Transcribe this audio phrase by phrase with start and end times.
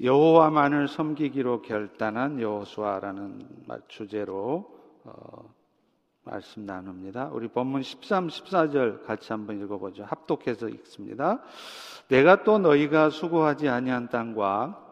[0.00, 4.70] 여호와만을 섬기기로 결단한 여호수아라는 주제로
[5.04, 5.54] 어,
[6.22, 7.30] 말씀 나눕니다.
[7.32, 10.04] 우리 본문 13, 14절 같이 한번 읽어보죠.
[10.04, 11.40] 합독해서 읽습니다.
[12.08, 14.85] 내가 또 너희가 수고하지 아니한 땅과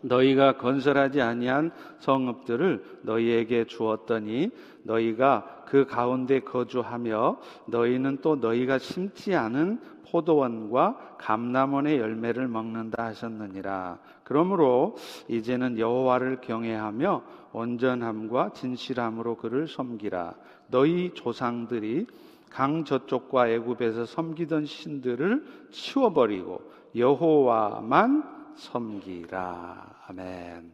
[0.00, 4.50] 너희가 건설하지 아니한 성읍들을 너희에게 주었더니
[4.82, 9.80] 너희가 그 가운데 거주하며 너희는 또 너희가 심지 않은
[10.10, 13.98] 포도원과 감남원의 열매를 먹는다 하셨느니라.
[14.24, 14.96] 그러므로
[15.28, 17.22] 이제는 여호와를 경외하며
[17.52, 20.34] 온전함과 진실함으로 그를 섬기라.
[20.68, 22.06] 너희 조상들이
[22.50, 26.62] 강 저쪽과 애굽에서 섬기던 신들을 치워버리고
[26.96, 30.04] 여호와만 섬기라.
[30.08, 30.72] 아멘.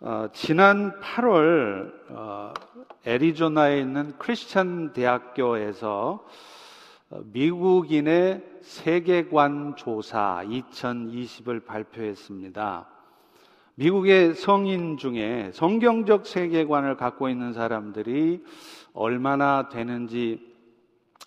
[0.00, 2.54] 어, 지난 8월 어,
[3.04, 6.24] 애리조나에 있는 크리스천 대학교에서
[7.10, 12.88] 어, 미국인의 세계관 조사 2020을 발표했습니다.
[13.74, 18.44] 미국의 성인 중에 성경적 세계관을 갖고 있는 사람들이
[18.92, 20.52] 얼마나 되는지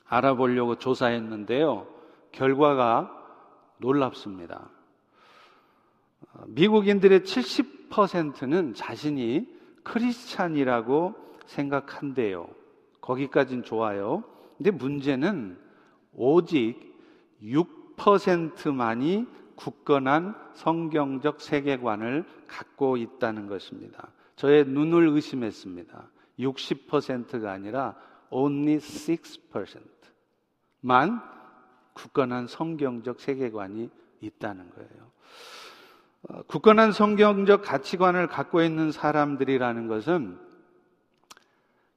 [0.07, 1.87] 알아보려고 조사했는데요.
[2.31, 3.24] 결과가
[3.77, 4.69] 놀랍습니다.
[6.47, 9.47] 미국인들의 70%는 자신이
[9.83, 12.47] 크리스찬이라고 생각한대요.
[13.01, 14.23] 거기까진 좋아요.
[14.57, 15.57] 근데 문제는
[16.13, 16.95] 오직
[17.43, 24.09] 6%만이 굳건한 성경적 세계관을 갖고 있다는 것입니다.
[24.35, 26.09] 저의 눈을 의심했습니다.
[26.39, 27.95] 60%가 아니라
[28.29, 31.21] only 6%만
[31.95, 33.89] 굳건한 성경적 세계관이
[34.21, 35.11] 있다는 거예요.
[36.29, 40.37] 어, 굳건한 성경적 가치관을 갖고 있는 사람들이라는 것은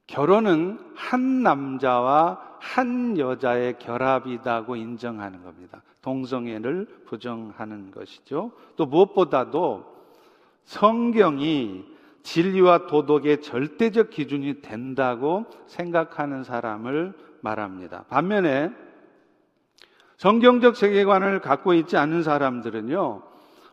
[0.07, 5.83] 결혼은 한 남자와 한 여자의 결합이다고 인정하는 겁니다.
[6.01, 8.51] 동성애를 부정하는 것이죠.
[8.75, 9.85] 또 무엇보다도
[10.63, 11.85] 성경이
[12.23, 18.03] 진리와 도덕의 절대적 기준이 된다고 생각하는 사람을 말합니다.
[18.09, 18.71] 반면에
[20.19, 23.21] 성경적 세계관을 갖고 있지 않은 사람들은요,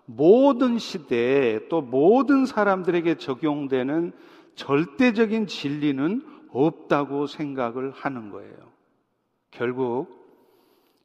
[0.04, 4.12] 모든 시대에 또 모든 사람들에게 적용되는
[4.54, 8.54] 절대적인 진리는 없다고 생각을 하는 거예요.
[9.50, 10.06] 결국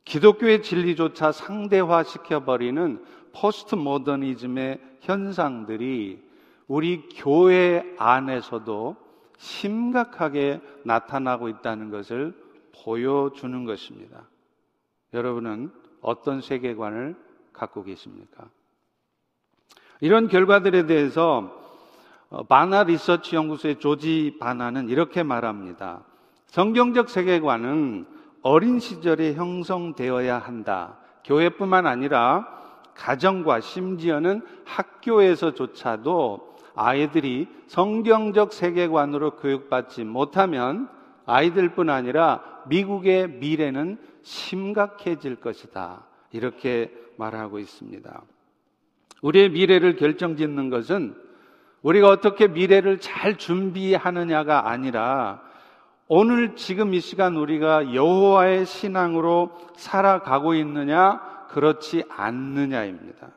[0.05, 3.03] 기독교의 진리조차 상대화 시켜버리는
[3.33, 6.21] 포스트 모더니즘의 현상들이
[6.67, 8.95] 우리 교회 안에서도
[9.39, 12.35] 심각하게 나타나고 있다는 것을
[12.83, 14.29] 보여주는 것입니다.
[15.13, 17.15] 여러분은 어떤 세계관을
[17.53, 18.49] 갖고 계십니까?
[19.99, 21.59] 이런 결과들에 대해서
[22.29, 26.03] 어, 바나 리서치 연구소의 조지 바나는 이렇게 말합니다.
[26.47, 28.05] 성경적 세계관은
[28.41, 30.97] 어린 시절에 형성되어야 한다.
[31.25, 32.47] 교회뿐만 아니라
[32.95, 40.89] 가정과 심지어는 학교에서조차도 아이들이 성경적 세계관으로 교육받지 못하면
[41.25, 46.05] 아이들뿐 아니라 미국의 미래는 심각해질 것이다.
[46.31, 48.21] 이렇게 말하고 있습니다.
[49.21, 51.15] 우리의 미래를 결정짓는 것은
[51.81, 55.41] 우리가 어떻게 미래를 잘 준비하느냐가 아니라
[56.07, 63.29] 오늘 지금 이 시간 우리가 여호와의 신앙으로 살아가고 있느냐 그렇지 않느냐입니다.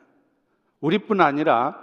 [0.81, 1.79] 우리뿐 아니라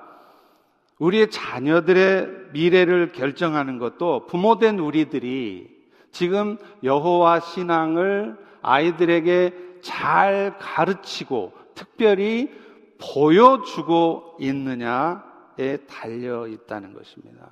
[0.98, 5.68] 우리의 자녀들의 미래를 결정하는 것도 부모된 우리들이
[6.10, 12.50] 지금 여호와 신앙을 아이들에게 잘 가르치고 특별히
[12.98, 17.50] 보여주고 있느냐에 달려 있다는 것입니다.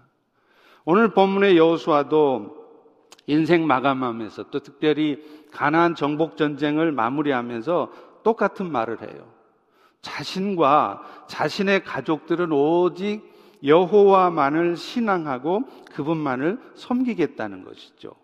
[0.84, 2.60] 오늘 본문의 여호수아도
[3.26, 5.22] 인생 마감하면서 또 특별히
[5.52, 7.92] 가나안 정복 전쟁을 마무리하면서
[8.22, 9.28] 똑같은 말을 해요.
[10.02, 13.22] 자신과 자신의 가족들은 오직
[13.62, 18.14] 여호와만을 신앙하고 그분만을 섬기겠다는 것이죠.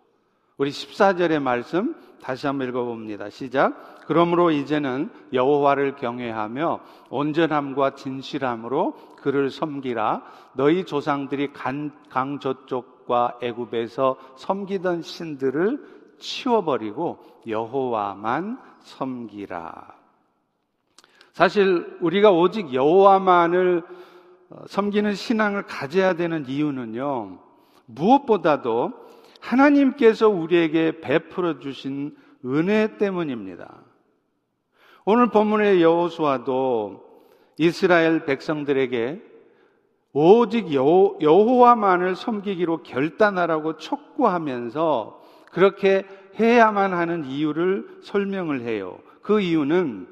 [0.57, 3.29] 우리 14절의 말씀 다시 한번 읽어봅니다.
[3.29, 4.05] 시작.
[4.07, 6.79] 그러므로 이제는 여호와를 경외하며
[7.09, 10.23] 온전함과 진실함으로 그를 섬기라.
[10.53, 19.95] 너희 조상들이 강, 강 저쪽과 애굽에서 섬기던 신들을 치워버리고 여호와만 섬기라.
[21.33, 23.83] 사실 우리가 오직 여호와만을
[24.49, 27.37] 어, 섬기는 신앙을 가져야 되는 이유는요.
[27.85, 28.93] 무엇보다도
[29.39, 33.83] 하나님께서 우리에게 베풀어 주신 은혜 때문입니다.
[35.05, 37.03] 오늘 본문의 여호수아도
[37.57, 39.21] 이스라엘 백성들에게
[40.13, 46.05] 오직 여호와만을 섬기기로 결단하라고 촉구하면서 그렇게
[46.39, 48.99] 해야만 하는 이유를 설명을 해요.
[49.21, 50.07] 그 이유는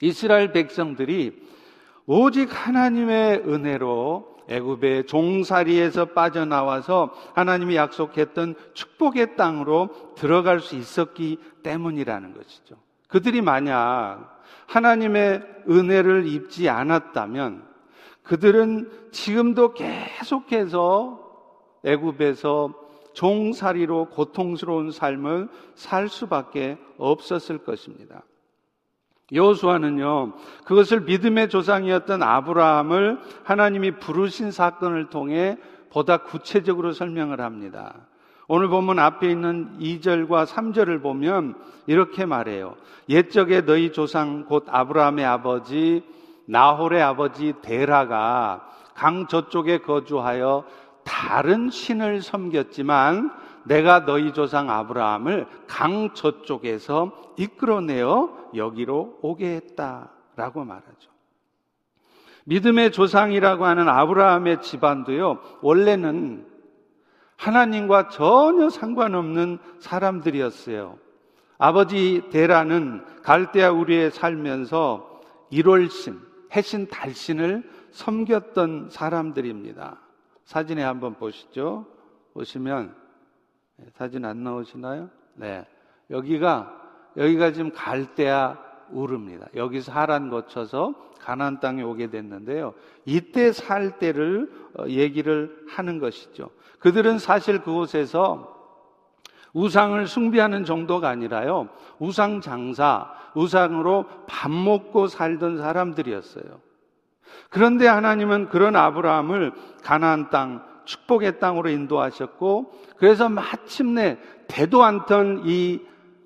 [0.00, 1.42] 이스라엘 백성들이
[2.06, 12.76] 오직 하나님의 은혜로 애굽의 종살이에서 빠져나와서 하나님이 약속했던 축복의 땅으로 들어갈 수 있었기 때문이라는 것이죠.
[13.08, 17.66] 그들이 만약 하나님의 은혜를 입지 않았다면
[18.22, 21.20] 그들은 지금도 계속해서
[21.84, 22.74] 애굽에서
[23.12, 28.22] 종살이로 고통스러운 삶을 살 수밖에 없었을 것입니다.
[29.32, 30.34] 여호수아는요
[30.64, 35.58] 그것을 믿음의 조상이었던 아브라함을 하나님이 부르신 사건을 통해
[35.90, 37.94] 보다 구체적으로 설명을 합니다.
[38.48, 41.54] 오늘 본문 앞에 있는 2절과 3절을 보면
[41.86, 42.76] 이렇게 말해요.
[43.08, 46.04] 옛적에 너희 조상 곧 아브라함의 아버지
[46.46, 50.64] 나홀의 아버지 데라가 강 저쪽에 거주하여
[51.04, 53.30] 다른 신을 섬겼지만
[53.66, 61.10] 내가 너희 조상 아브라함을 강 저쪽에서 이끌어내어 여기로 오게 했다라고 말하죠.
[62.44, 66.46] 믿음의 조상이라고 하는 아브라함의 집안도요, 원래는
[67.36, 70.96] 하나님과 전혀 상관없는 사람들이었어요.
[71.58, 75.20] 아버지 데라는 갈대아 우리에 살면서
[75.50, 76.20] 1월신,
[76.54, 79.98] 해신 달신을 섬겼던 사람들입니다.
[80.44, 81.86] 사진에 한번 보시죠.
[82.32, 83.05] 보시면 네,
[83.92, 85.10] 사진 안 나오시나요?
[85.34, 85.66] 네.
[86.10, 86.72] 여기가
[87.16, 88.58] 여기가 지금 갈대아
[88.90, 89.46] 우르입니다.
[89.54, 92.74] 여기서 하란 거쳐서 가나안 땅에 오게 됐는데요.
[93.04, 96.50] 이때 살 때를 어, 얘기를 하는 것이죠.
[96.78, 98.54] 그들은 사실 그곳에서
[99.52, 101.68] 우상을 숭배하는 정도가 아니라요.
[101.98, 106.60] 우상 장사, 우상으로 밥 먹고 살던 사람들이었어요.
[107.48, 109.52] 그런데 하나님은 그런 아브라함을
[109.82, 114.18] 가나안 땅, 축복의 땅으로 인도하셨고 그래서 마침내
[114.48, 115.80] 대도 않던 이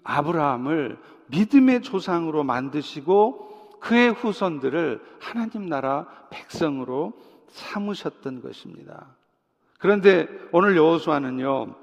[0.05, 7.12] 아브라함을 믿음의 조상으로 만드시고 그의 후손들을 하나님 나라 백성으로
[7.49, 9.07] 삼으셨던 것입니다.
[9.79, 11.75] 그런데 오늘 여호수아는요.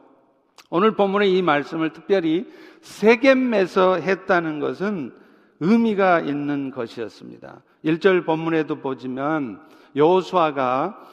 [0.70, 2.46] 오늘 본문의 이 말씀을 특별히
[2.82, 5.14] 세겜에서 했다는 것은
[5.60, 7.62] 의미가 있는 것이었습니다.
[7.84, 9.60] 1절 본문에도 보지만
[9.96, 11.08] 여호수아가 어,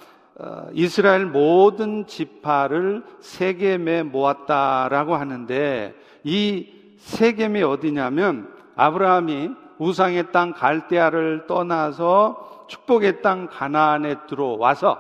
[0.73, 5.95] 이스라엘 모든 지파를 세겜에 모았다라고 하는데
[6.25, 14.99] 이 세겜이 어디냐면 아브라함이 우상의 땅 갈대아를 떠나서 축복의 땅 가나안에 들어와서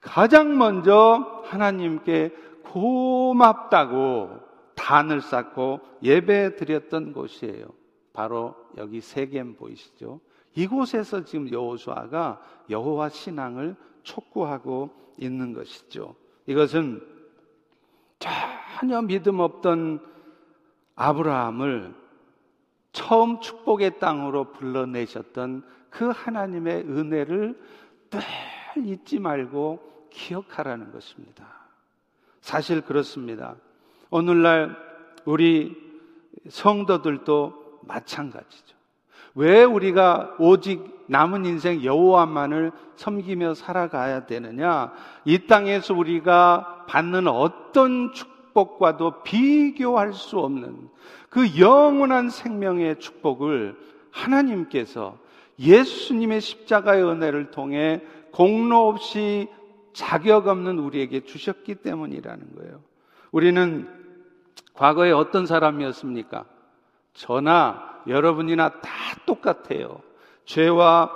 [0.00, 2.30] 가장 먼저 하나님께
[2.64, 4.30] 고맙다고
[4.74, 7.66] 단을 쌓고 예배 드렸던 곳이에요.
[8.12, 10.20] 바로 여기 세겜 보이시죠?
[10.54, 12.40] 이곳에서 지금 여호수아가
[12.70, 13.76] 여호와 신앙을
[14.08, 16.14] 촉구하고 있는 것이죠.
[16.46, 17.02] 이것은
[18.18, 20.00] 전혀 믿음 없던
[20.94, 21.94] 아브라함을
[22.92, 27.60] 처음 축복의 땅으로 불러내셨던 그 하나님의 은혜를
[28.10, 28.20] 늘
[28.84, 31.68] 잊지 말고 기억하라는 것입니다.
[32.40, 33.56] 사실 그렇습니다.
[34.10, 34.76] 오늘날
[35.24, 35.76] 우리
[36.48, 38.77] 성도들도 마찬가지죠.
[39.38, 44.92] 왜 우리가 오직 남은 인생 여호와만을 섬기며 살아가야 되느냐?
[45.24, 50.88] 이 땅에서 우리가 받는 어떤 축복과도 비교할 수 없는
[51.30, 53.76] 그 영원한 생명의 축복을
[54.10, 55.16] 하나님께서
[55.60, 58.02] 예수님의 십자가의 은혜를 통해
[58.32, 59.46] 공로 없이
[59.92, 62.80] 자격 없는 우리에게 주셨기 때문이라는 거예요.
[63.30, 63.88] 우리는
[64.74, 66.44] 과거에 어떤 사람이었습니까?
[67.18, 68.90] 저나 여러분이나 다
[69.26, 70.00] 똑같아요.
[70.44, 71.06] 죄와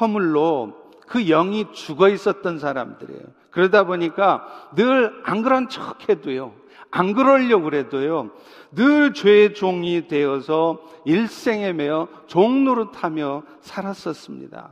[0.00, 0.74] 허물로
[1.06, 3.22] 그 영이 죽어 있었던 사람들이에요.
[3.50, 6.52] 그러다 보니까 늘 안 그런 척 해도요.
[6.90, 8.30] 안 그러려고 그래도요.
[8.72, 14.70] 늘 죄의 종이 되어서 일생에 매여 종노릇하며 살았었습니다.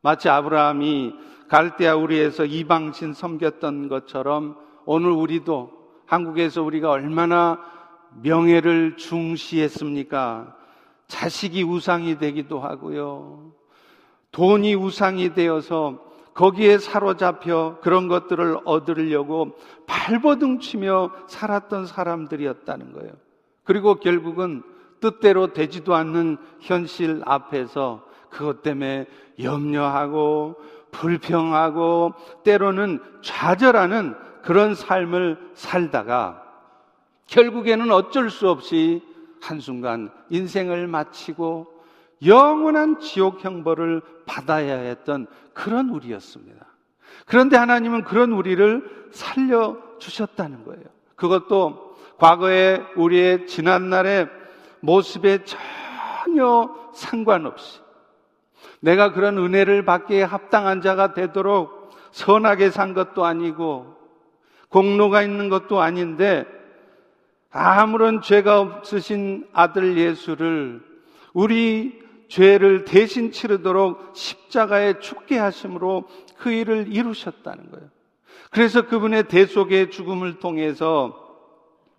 [0.00, 1.14] 마치 아브라함이
[1.48, 5.70] 갈대아 우리에서 이방신 섬겼던 것처럼 오늘 우리도
[6.06, 7.58] 한국에서 우리가 얼마나
[8.22, 10.56] 명예를 중시했습니까?
[11.08, 13.52] 자식이 우상이 되기도 하고요.
[14.32, 15.98] 돈이 우상이 되어서
[16.34, 19.56] 거기에 사로잡혀 그런 것들을 얻으려고
[19.86, 23.12] 발버둥 치며 살았던 사람들이었다는 거예요.
[23.62, 24.62] 그리고 결국은
[25.00, 29.06] 뜻대로 되지도 않는 현실 앞에서 그것 때문에
[29.40, 30.56] 염려하고
[30.90, 36.43] 불평하고 때로는 좌절하는 그런 삶을 살다가
[37.26, 39.02] 결국에는 어쩔 수 없이
[39.40, 41.66] 한순간 인생을 마치고
[42.24, 46.66] 영원한 지옥 형벌을 받아야 했던 그런 우리였습니다.
[47.26, 50.84] 그런데 하나님은 그런 우리를 살려 주셨다는 거예요.
[51.16, 54.28] 그것도 과거에 우리의 지난날의
[54.80, 57.80] 모습에 전혀 상관없이
[58.80, 63.96] 내가 그런 은혜를 받기에 합당한 자가 되도록 선하게 산 것도 아니고
[64.68, 66.46] 공로가 있는 것도 아닌데
[67.56, 70.82] 아무런 죄가 없으신 아들 예수를
[71.32, 76.04] 우리 죄를 대신 치르도록 십자가에 죽게 하심으로
[76.36, 77.88] 그 일을 이루셨다는 거예요.
[78.50, 81.20] 그래서 그분의 대속의 죽음을 통해서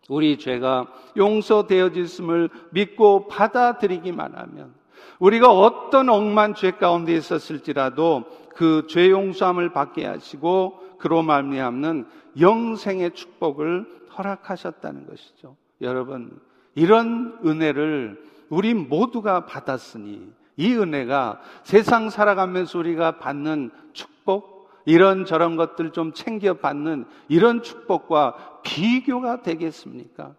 [0.09, 4.73] 우리 죄가 용서되어졌음을 믿고 받아들이기만 하면
[5.19, 12.07] 우리가 어떤 억만 죄 가운데 있었을지라도 그 죄 용서함을 받게 하시고 그로 말미암는
[12.39, 13.85] 영생의 축복을
[14.17, 15.55] 허락하셨다는 것이죠.
[15.81, 16.39] 여러분,
[16.73, 24.55] 이런 은혜를 우리 모두가 받았으니 이 은혜가 세상 살아가면서 우리가 받는 축복,
[24.85, 30.35] 이런 저런 것들 좀 챙겨 받는 이런 축복과 비교가 되겠습니까?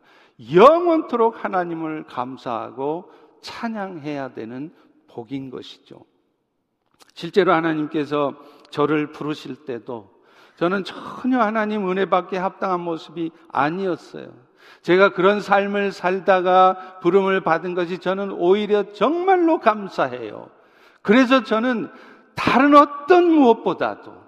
[0.55, 4.73] 영원토록 하나님을 감사하고 찬양해야 되는
[5.09, 6.05] 복인 것이죠.
[7.15, 8.35] 실제로 하나님께서
[8.71, 10.16] 저를 부르실 때도
[10.57, 14.29] 저는 전혀 하나님 은혜 받게 합당한 모습이 아니었어요.
[14.83, 20.49] 제가 그런 삶을 살다가 부름을 받은 것이 저는 오히려 정말로 감사해요.
[21.03, 21.91] 그래서 저는
[22.35, 24.27] 다른 어떤 무엇보다도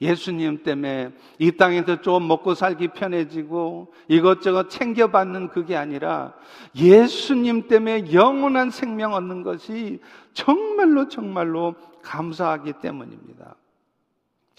[0.00, 6.32] 예수님 때문에 이 땅에서 좀 먹고 살기 편해지고 이것저것 챙겨받는 그게 아니라
[6.74, 10.00] 예수님 때문에 영원한 생명 얻는 것이
[10.32, 13.54] 정말로 정말로 감사하기 때문입니다.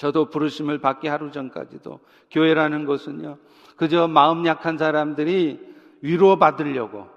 [0.02, 2.00] 저도 부르심을 받기 하루 전까지도
[2.32, 3.38] 교회라는 것은요,
[3.76, 5.60] 그저 마음 약한 사람들이
[6.02, 7.08] 위로받으려고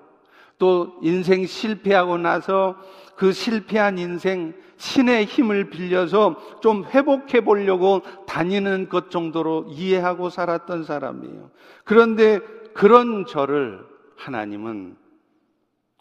[0.59, 2.77] 또 인생 실패하고 나서
[3.17, 11.51] 그 실패한 인생 신의 힘을 빌려서 좀 회복해 보려고 다니는 것 정도로 이해하고 살았던 사람이에요.
[11.85, 12.39] 그런데
[12.75, 13.83] 그런 저를
[14.19, 14.99] 하나님은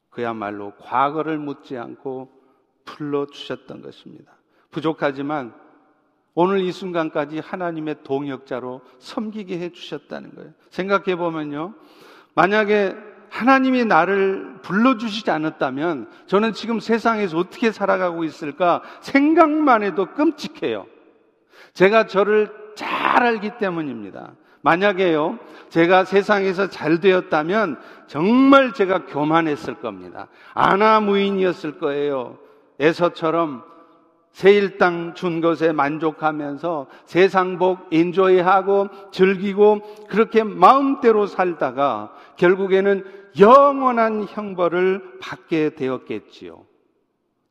[0.10, 2.30] 그야말로 과거를 묻지 않고
[2.84, 4.34] 불러주셨던 것입니다.
[4.70, 5.63] 부족하지만
[6.36, 10.52] 오늘 이 순간까지 하나님의 동역자로 섬기게 해 주셨다는 거예요.
[10.70, 11.74] 생각해 보면요.
[12.34, 12.96] 만약에
[13.30, 20.86] 하나님이 나를 불러주시지 않았다면 저는 지금 세상에서 어떻게 살아가고 있을까 생각만 해도 끔찍해요.
[21.74, 24.34] 제가 저를 잘 알기 때문입니다.
[24.62, 30.28] 만약에요, 제가 세상에서 잘 되었다면 정말 제가 교만했을 겁니다.
[30.54, 32.38] 아나무인이었을 거예요.
[32.80, 33.64] 에서처럼
[34.34, 43.06] 세일당 준 것에 만족하면서 세상복 인조이하고 즐기고 그렇게 마음대로 살다가 결국에는
[43.40, 46.66] 영원한 형벌을 받게 되었겠지요.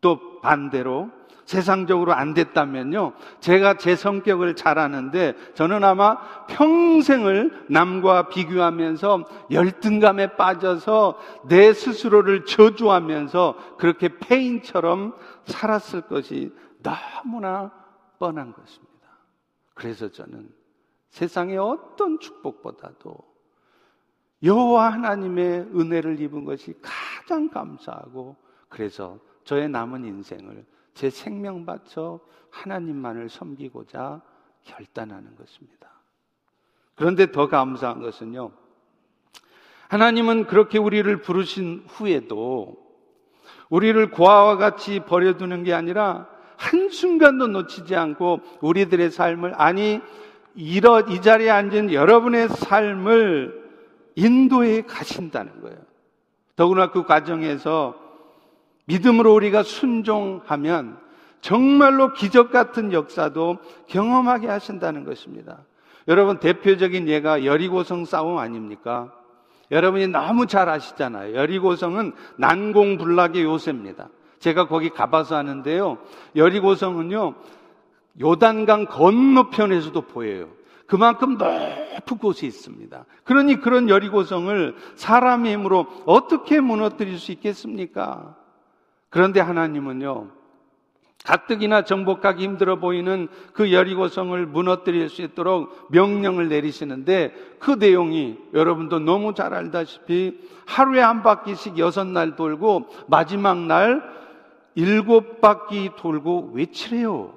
[0.00, 1.10] 또 반대로
[1.44, 3.12] 세상적으로 안 됐다면요.
[3.40, 13.54] 제가 제 성격을 잘 아는데 저는 아마 평생을 남과 비교하면서 열등감에 빠져서 내 스스로를 저주하면서
[13.76, 17.70] 그렇게 페인처럼 살았을 것이 너무나
[18.18, 18.92] 뻔한 것입니다.
[19.74, 20.52] 그래서 저는
[21.10, 23.16] 세상의 어떤 축복보다도
[24.42, 28.36] 여호와 하나님의 은혜를 입은 것이 가장 감사하고
[28.68, 32.20] 그래서 저의 남은 인생을 제 생명 바쳐
[32.50, 34.20] 하나님만을 섬기고자
[34.62, 35.90] 결단하는 것입니다.
[36.94, 38.52] 그런데 더 감사한 것은요.
[39.88, 42.82] 하나님은 그렇게 우리를 부르신 후에도
[43.68, 46.28] 우리를 고아와 같이 버려두는 게 아니라
[46.62, 50.00] 한순간도 놓치지 않고 우리들의 삶을, 아니,
[50.54, 53.62] 이러, 이 자리에 앉은 여러분의 삶을
[54.14, 55.78] 인도해 가신다는 거예요.
[56.54, 57.97] 더구나 그 과정에서
[58.85, 60.99] 믿음으로 우리가 순종하면
[61.40, 65.59] 정말로 기적 같은 역사도 경험하게 하신다는 것입니다.
[66.09, 69.12] 여러분 대표적인 예가 여리고성 싸움 아닙니까?
[69.71, 71.35] 여러분이 너무 잘 아시잖아요.
[71.35, 74.09] 여리고성은 난공불락의 요새입니다.
[74.42, 75.99] 제가 거기 가봐서 하는데요.
[76.34, 77.34] 여리고성은요,
[78.20, 80.49] 요단강 건너편에서도 보여요.
[80.87, 83.04] 그만큼 높은 곳이 있습니다.
[83.22, 88.34] 그러니 그런 여리고성을 사람의 힘으로 어떻게 무너뜨릴 수 있겠습니까?
[89.11, 90.30] 그런데 하나님은요,
[91.25, 99.34] 가뜩이나 정복하기 힘들어 보이는 그 여리고성을 무너뜨릴 수 있도록 명령을 내리시는데 그 내용이 여러분도 너무
[99.34, 104.21] 잘 알다시피 하루에 한 바퀴씩 여섯 날 돌고 마지막 날
[104.74, 107.36] 일곱 바퀴 돌고 외치래요.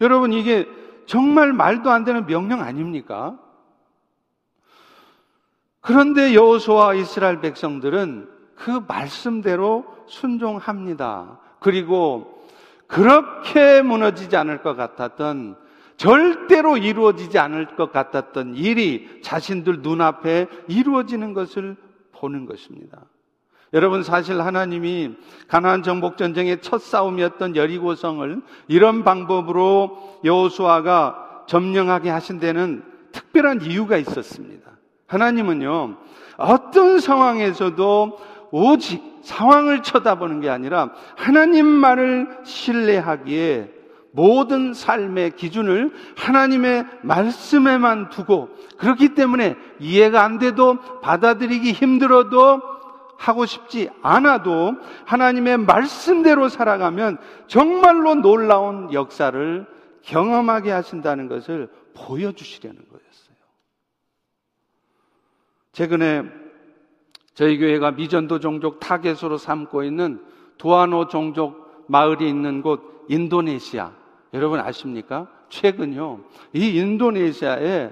[0.00, 0.66] 여러분 이게
[1.06, 3.38] 정말 말도 안 되는 명령 아닙니까?
[5.80, 11.40] 그런데 여호수아 이스라엘 백성들은 그 말씀대로 순종합니다.
[11.60, 12.44] 그리고
[12.86, 15.56] 그렇게 무너지지 않을 것 같았던
[15.96, 21.76] 절대로 이루어지지 않을 것 같았던 일이 자신들 눈앞에 이루어지는 것을
[22.12, 23.04] 보는 것입니다.
[23.72, 25.14] 여러분 사실 하나님이
[25.46, 32.82] 가나안 정복 전쟁의 첫 싸움이었던 여리고성을 이런 방법으로 여호수아가 점령하게 하신 데는
[33.12, 34.70] 특별한 이유가 있었습니다.
[35.06, 35.96] 하나님은요
[36.36, 38.18] 어떤 상황에서도
[38.50, 43.74] 오직 상황을 쳐다보는 게 아니라 하나님만을 신뢰하기에
[44.12, 48.48] 모든 삶의 기준을 하나님의 말씀에만 두고
[48.78, 52.77] 그렇기 때문에 이해가 안 돼도 받아들이기 힘들어도
[53.18, 59.66] 하고 싶지 않아도 하나님의 말씀대로 살아가면 정말로 놀라운 역사를
[60.02, 63.36] 경험하게 하신다는 것을 보여주시려는 거였어요.
[65.72, 66.22] 최근에
[67.34, 70.24] 저희 교회가 미전도 종족 타겟으로 삼고 있는
[70.56, 73.92] 두아노 종족 마을이 있는 곳 인도네시아.
[74.32, 75.28] 여러분 아십니까?
[75.48, 76.20] 최근요.
[76.52, 77.90] 이 인도네시아에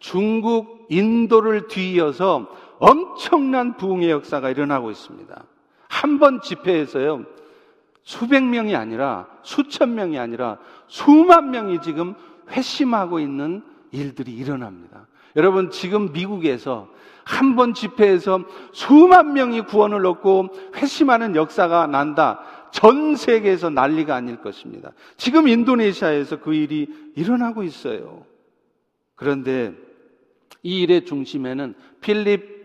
[0.00, 5.44] 중국, 인도를 뒤이어서 엄청난 부흥의 역사가 일어나고 있습니다.
[5.88, 7.24] 한 번 집회에서요,
[8.02, 12.14] 수백 명이 아니라 수천 명이 아니라 수만 명이 지금
[12.50, 15.06] 회심하고 있는 일들이 일어납니다.
[15.36, 16.88] 여러분, 지금 미국에서
[17.24, 18.40] 한 번 집회에서
[18.72, 22.40] 수만 명이 구원을 얻고 회심하는 역사가 난다.
[22.70, 24.92] 전 세계에서 난리가 아닐 것입니다.
[25.16, 28.24] 지금 인도네시아에서 그 일이 일어나고 있어요.
[29.16, 29.74] 그런데
[30.62, 32.55] 이 일의 중심에는 필립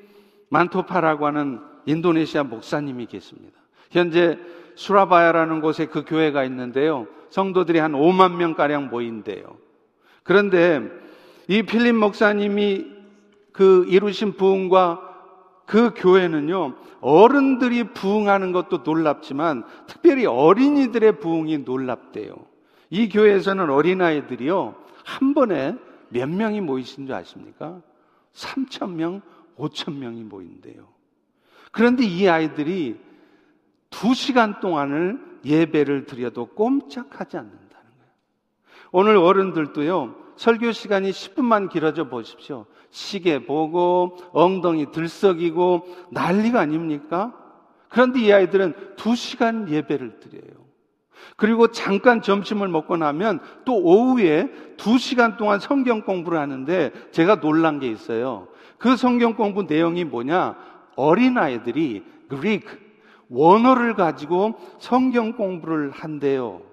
[0.51, 3.58] 만토파라고 하는 인도네시아 목사님이 계십니다.
[3.89, 4.38] 현재
[4.75, 7.08] 수라바야라는 곳에 그 교회가 있는데요.
[7.29, 9.58] 성도들이 한 5만 명가량 모인대요.
[10.24, 10.81] 그런데
[11.48, 12.86] 이 필립 목사님이
[13.53, 15.10] 그 이루신 부흥과
[15.65, 22.36] 그 교회는요, 어른들이 부흥하는 것도 놀랍지만, 특별히 어린이들의 부흥이 놀랍대요.
[22.89, 25.75] 이 교회에서는 어린아이들이요, 한 번에
[26.10, 27.81] 몇 명이 모이신 줄 아십니까?
[28.34, 29.22] 3천 명,
[29.62, 30.88] 5천 명이 모인대요.
[31.72, 33.00] 그런데 이 아이들이
[33.89, 38.12] 두 시간 동안을 예배를 드려도 꼼짝하지 않는다는 거예요.
[38.91, 42.65] 오늘 어른들도요, 설교 시간이 10분만 길어져 보십시오.
[42.89, 47.34] 시계 보고, 엉덩이 들썩이고, 난리가 아닙니까?
[47.89, 50.62] 그런데 이 아이들은 두 시간 예배를 드려요.
[51.36, 57.80] 그리고 잠깐 점심을 먹고 나면 또 오후에 두 시간 동안 성경 공부를 하는데 제가 놀란
[57.80, 58.47] 게 있어요.
[58.82, 60.58] 그 성경 공부 내용이 뭐냐?
[60.96, 62.80] 어린아이들이 그리크,
[63.30, 66.63] 원어를 가지고 성경 공부를 한대요.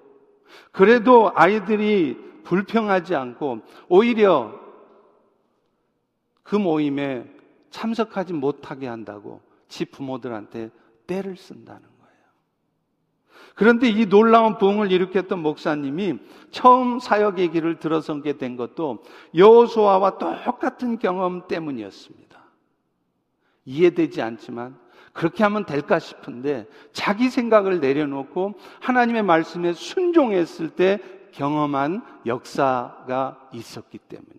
[0.73, 4.59] 그래도 아이들이 불평하지 않고 오히려
[6.43, 7.31] 그 모임에
[7.69, 10.71] 참석하지 못하게 한다고 지 부모들한테
[11.07, 11.98] 때를 쓴다는 거예요.
[13.59, 16.21] 그런데 이 놀라운 부흥을 일으켰던 목사님이
[16.53, 19.03] 처음 사역의 길을 들어서게 된 것도
[19.35, 22.39] 여호수아와 똑같은 경험 때문이었습니다.
[23.65, 24.79] 이해되지 않지만
[25.13, 31.01] 그렇게 하면 될까 싶은데 자기 생각을 내려놓고 하나님의 말씀에 순종했을 때
[31.33, 34.39] 경험한 역사가 있었기 때문이에요.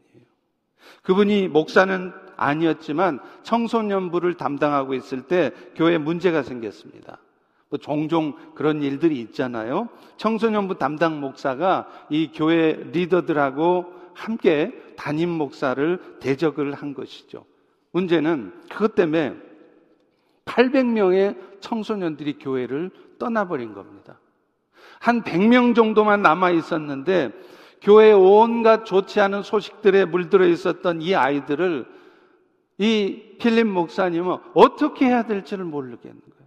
[1.03, 7.19] 그분이 목사는 아니었지만 청소년부를 담당하고 있을 때 교회에 문제가 생겼습니다.
[7.69, 9.89] 뭐 종종 그런 일들이 있잖아요.
[10.17, 17.45] 청소년부 담당 목사가 이 교회 리더들하고 함께 담임 목사를 대적을 한 것이죠.
[17.91, 19.35] 문제는 그것 때문에
[20.45, 24.19] 800명의 청소년들이 교회를 떠나버린 겁니다.
[24.99, 27.31] 한 100명 정도만 남아 있었는데
[27.81, 31.85] 교회 온갖 좋지 않은 소식들에 물들어 있었던 이 아이들을
[32.79, 36.38] 이 필립 목사님은 어떻게 해야 될지를 모르겠는 거예요.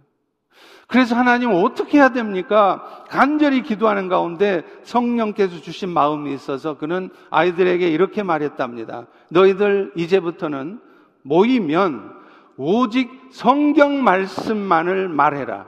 [0.87, 3.03] 그래서 하나님 어떻게 해야 됩니까?
[3.09, 9.07] 간절히 기도하는 가운데 성령께서 주신 마음이 있어서 그는 아이들에게 이렇게 말했답니다.
[9.29, 10.79] 너희들 이제부터는
[11.23, 12.11] 모이면
[12.57, 15.65] 오직 성경 말씀만을 말해라.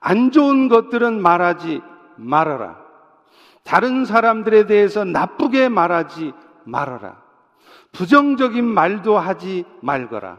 [0.00, 1.80] 안 좋은 것들은 말하지
[2.16, 2.78] 말아라.
[3.64, 6.32] 다른 사람들에 대해서 나쁘게 말하지
[6.64, 7.22] 말아라.
[7.92, 10.38] 부정적인 말도 하지 말거라.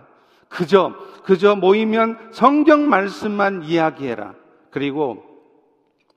[0.49, 4.35] 그저, 그저 모이면 성경 말씀만 이야기해라.
[4.69, 5.23] 그리고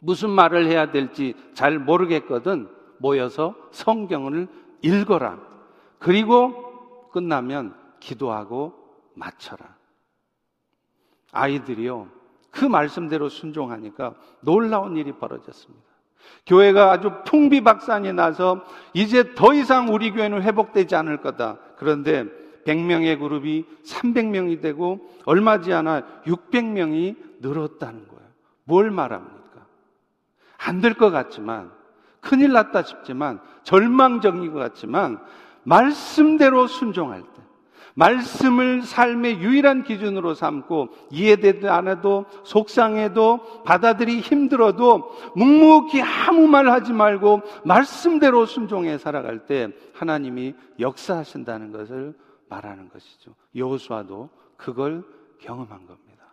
[0.01, 4.49] 무슨 말을 해야 될지 잘 모르겠거든 모여서 성경을
[4.83, 5.39] 읽어라.
[5.99, 8.75] 그리고 끝나면 기도하고
[9.15, 9.77] 마쳐라.
[11.33, 12.09] 아이들이요.
[12.51, 15.87] 그 말씀대로 순종하니까 놀라운 일이 벌어졌습니다.
[16.47, 21.59] 교회가 아주 풍비박산이 나서 이제 더 이상 우리 교회는 회복되지 않을 거다.
[21.77, 22.27] 그런데
[22.69, 28.29] 100명의 그룹이 300명이 되고 얼마 지 않아 600명이 늘었다는 거예요.
[28.65, 29.39] 뭘 말합니까?
[30.59, 31.71] 안 될 것 같지만
[32.21, 35.19] 큰일 났다 싶지만 절망적인 것 같지만
[35.63, 37.29] 말씀대로 순종할 때
[37.95, 47.43] 말씀을 삶의 유일한 기준으로 삼고 이해되지 않아도 속상해도 받아들이 힘들어도 묵묵히 아무 말 하지 말고
[47.65, 52.15] 말씀대로 순종해 살아갈 때 하나님이 역사하신다는 것을
[52.49, 53.35] 말하는 것이죠.
[53.55, 55.05] 여호수아도 그걸
[55.41, 56.25] 경험한 겁니다.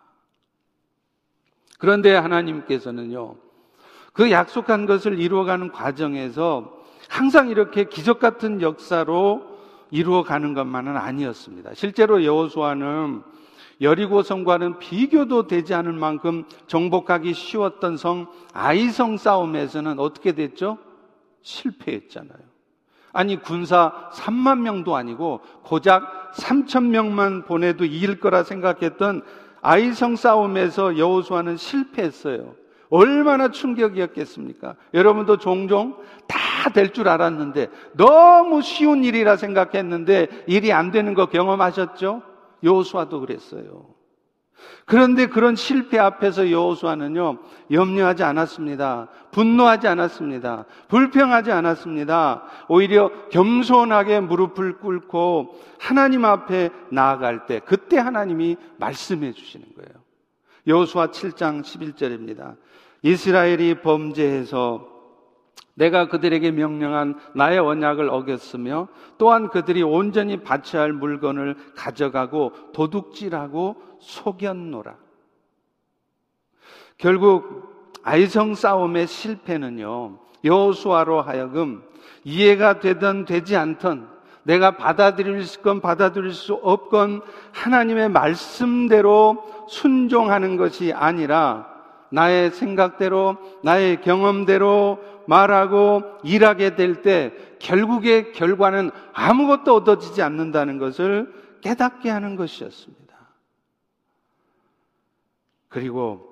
[1.78, 3.36] 그런데 하나님께서는요.
[4.14, 9.56] 그 약속한 것을 이루어가는 과정에서 항상 이렇게 기적 같은 역사로
[9.92, 11.74] 이루어가는 것만은 아니었습니다.
[11.74, 13.24] 실제로 여호수아는
[13.82, 20.78] 여리고 성과는 비교도 되지 않을 만큼 정복하기 쉬웠던 성 아이성 싸움에서는 어떻게 됐죠?
[21.42, 22.55] 실패했잖아요.
[23.16, 29.22] 아니 군사 3만 명도 아니고 고작 3천 명만 보내도 이길 거라 생각했던
[29.62, 32.54] 아이성 싸움에서 여호수아는 실패했어요.
[32.90, 34.76] 얼마나 충격이었겠습니까?
[34.94, 35.96] 여러분도 종종
[36.28, 42.24] 다 될 줄 알았는데 너무 쉬운 일이라 생각했는데 일이 안 되는 거 경험하셨죠?
[42.64, 43.95] 여호수아도 그랬어요.
[44.86, 47.40] 그런데 그런 실패 앞에서 여호수아는요
[47.72, 49.08] 염려하지 않았습니다.
[49.32, 50.66] 분노하지 않았습니다.
[50.88, 52.44] 불평하지 않았습니다.
[52.68, 60.04] 오히려 겸손하게 무릎을 꿇고 하나님 앞에 나아갈 때 그때 하나님이 말씀해 주시는 거예요.
[60.68, 62.56] 여호수아 7장 11절입니다.
[63.02, 64.95] 이스라엘이 범죄해서
[65.76, 74.96] 내가 그들에게 명령한 나의 언약을 어겼으며 또한 그들이 온전히 바쳐야 할 물건을 가져가고 도둑질하고 속였노라.
[76.98, 80.20] 결국 아이성 싸움의 실패는요.
[80.46, 81.84] 여호수아로 하여금
[82.24, 84.08] 이해가 되든 되지 않든
[84.44, 91.75] 내가 받아들일 건 받아들일 수 없건 하나님의 말씀대로 순종하는 것이 아니라
[92.16, 102.10] 나의 생각대로, 나의 경험대로 말하고 일하게 될 때 결국의 결과는 아무것도 얻어지지 않는다는 것을 깨닫게
[102.10, 103.16] 하는 것이었습니다.
[105.68, 106.26] 그리고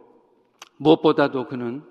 [0.77, 1.83] 무엇보다도 그는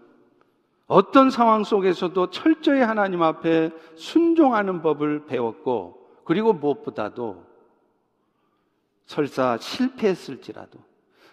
[0.86, 7.44] 어떤 상황 속에서도 철저히 하나님 앞에 순종하는 법을 배웠고, 그리고 무엇보다도
[9.04, 10.78] 설사 실패했을지라도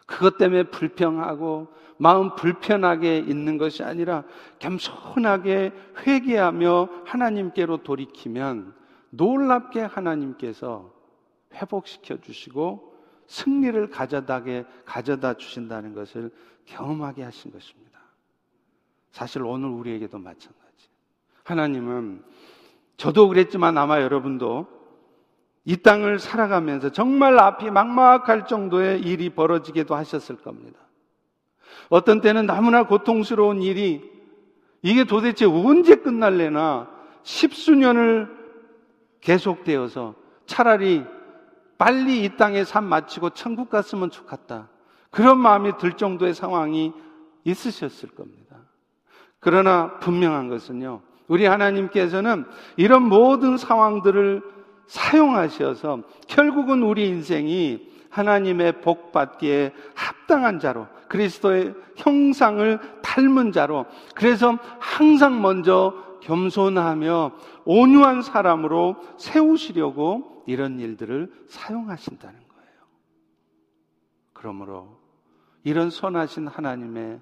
[0.06, 1.67] 그것 때문에 불평하고
[2.01, 4.23] 마음 불편하게 있는 것이 아니라
[4.59, 5.73] 겸손하게
[6.07, 8.73] 회개하며 하나님께로 돌이키면
[9.09, 10.93] 놀랍게 하나님께서
[11.53, 12.95] 회복시켜 주시고
[13.27, 16.31] 승리를 가져다게 가져다 주신다는 것을
[16.65, 17.99] 경험하게 하신 것입니다.
[19.12, 20.89] 사실 오늘 우리에게도 마찬가지.
[21.43, 22.23] 하나님은
[22.95, 24.67] 저도 그랬지만 아마 여러분도
[25.65, 30.79] 이 땅을 살아가면서 정말 앞이 막막할 정도의 일이 벌어지기도 하셨을 겁니다.
[31.89, 34.01] 어떤 때는 너무나 고통스러운 일이
[34.82, 36.89] 이게 도대체 언제 끝날래나
[37.23, 38.29] 십수년을
[39.21, 41.03] 계속되어서 차라리
[41.77, 44.69] 빨리 이 땅에 삶 마치고 천국 갔으면 좋겠다.
[45.12, 46.93] 그런 마음이 들 정도의 상황이
[47.43, 48.58] 있으셨을 겁니다.
[49.39, 54.41] 그러나 분명한 것은요, 우리 하나님께서는 이런 모든 상황들을
[54.88, 65.41] 사용하셔서 결국은 우리 인생이 하나님의 복 받기에 합당한 자로 그리스도의 형상을 닮은 자로 그래서 항상
[65.41, 67.32] 먼저 겸손하며
[67.65, 72.74] 온유한 사람으로 세우시려고 이런 일들을 사용하신다는 거예요.
[74.34, 75.00] 그러므로
[75.63, 77.22] 이런 선하신 하나님의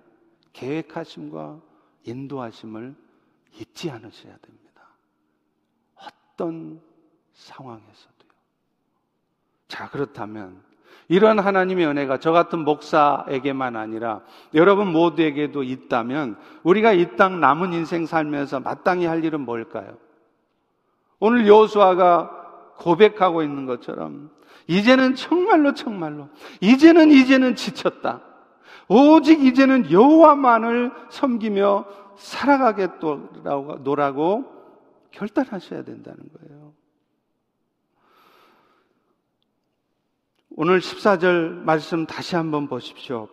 [0.53, 1.61] 계획하심과
[2.03, 2.95] 인도하심을
[3.59, 4.67] 잊지 않으셔야 됩니다.
[5.95, 6.81] 어떤
[7.33, 8.31] 상황에서도요.
[9.67, 10.63] 자, 그렇다면
[11.09, 14.21] 이런 하나님의 은혜가 저 같은 목사에게만 아니라
[14.53, 19.97] 여러분 모두에게도 있다면 우리가 이 땅 남은 인생 살면서 마땅히 할 일은 뭘까요?
[21.19, 22.31] 오늘 여호수아가
[22.77, 24.29] 고백하고 있는 것처럼
[24.67, 26.29] 이제는 정말로 정말로
[26.61, 28.21] 이제는 이제는 지쳤다.
[28.89, 31.85] 오직 이제는 여호와만을 섬기며
[33.43, 34.45] 살아가겠노라고
[35.11, 36.66] 결단하셔야 된다는 거예요.
[40.59, 43.27] 오늘 14절 말씀 다시 한번 보십시오.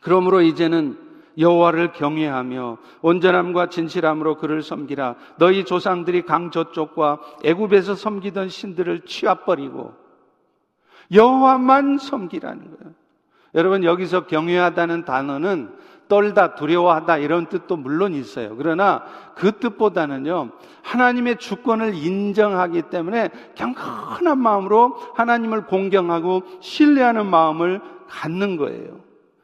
[0.00, 0.96] 그러므로 이제는
[1.36, 5.16] 여호와를 경외하며 온전함과 진실함으로 그를 섬기라.
[5.38, 9.92] 너희 조상들이 강 저쪽과 애굽에서 섬기던 신들을 취합버리고
[11.12, 12.94] 여호와만 섬기라는 거예요.
[13.56, 15.74] 여러분 여기서 경외하다는 단어는
[16.10, 18.54] 떨다, 두려워하다 이런 뜻도 물론 있어요.
[18.58, 19.02] 그러나
[19.34, 20.50] 그 뜻보다는요,
[20.82, 28.98] 하나님의 주권을 인정하기 때문에 경건한 마음으로 하나님을 공경하고 신뢰하는 마음을 갖는 거예요.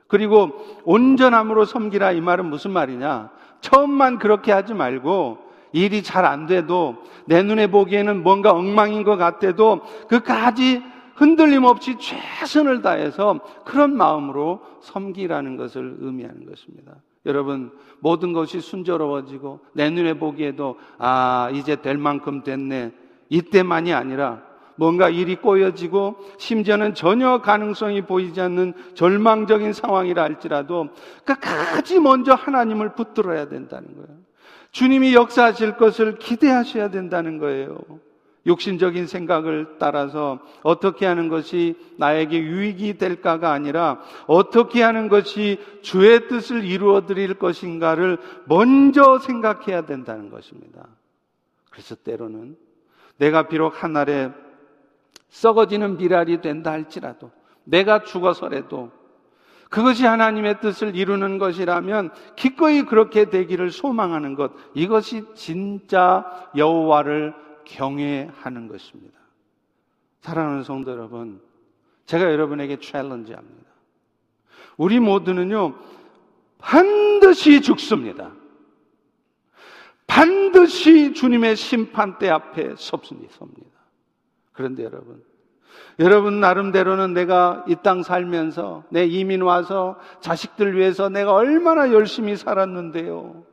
[0.08, 0.50] 그리고
[0.84, 3.30] 온전함으로 섬기라 이 말은 무슨 말이냐?
[3.60, 5.38] 처음만 그렇게 하지 말고
[5.72, 10.82] 일이 잘 안 돼도 내 눈에 보기에는 뭔가 엉망인 것 같아도 그까지
[11.16, 16.94] 흔들림 없이 최선을 다해서 그런 마음으로 섬기라는 것을 의미하는 것입니다.
[17.24, 22.92] 여러분, 모든 것이 순조로워지고 내 눈에 보기에도 아, 이제 될 만큼 됐네.
[23.30, 24.42] 이때만이 아니라
[24.76, 30.90] 뭔가 일이 꼬여지고 심지어는 전혀 가능성이 보이지 않는 절망적인 상황이라 할지라도
[31.24, 34.20] 끝까지 먼저 하나님을 붙들어야 된다는 거예요.
[34.70, 37.78] 주님이 역사하실 것을 기대하셔야 된다는 거예요.
[38.46, 46.64] 욕심적인 생각을 따라서 어떻게 하는 것이 나에게 유익이 될까가 아니라 어떻게 하는 것이 주의 뜻을
[46.64, 50.86] 이루어 드릴 것인가를 먼저 생각해야 된다는 것입니다.
[51.70, 52.56] 그래서 때로는
[53.18, 54.30] 내가 비록 하늘에
[55.28, 57.30] 썩어지는 미랄이 된다 할지라도
[57.64, 58.90] 내가 죽어서라도
[59.68, 66.24] 그것이 하나님의 뜻을 이루는 것이라면 기꺼이 그렇게 되기를 소망하는 것 이것이 진짜
[66.56, 67.34] 여호와를
[67.66, 69.18] 경외하는 것입니다.
[70.20, 71.40] 사랑하는 성도 여러분,
[72.06, 73.70] 제가 여러분에게 챌린지 합니다.
[74.76, 75.74] 우리 모두는요
[76.58, 78.32] 반드시 죽습니다.
[80.06, 83.34] 반드시 주님의 심판대 앞에 섭습니다.
[84.52, 85.22] 그런데 여러분,
[85.98, 93.44] 여러분 나름대로는 내가 이 땅 살면서 내 이민 와서 자식들 위해서 내가 얼마나 열심히 살았는데요.